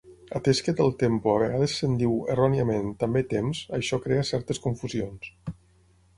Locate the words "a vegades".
1.33-1.75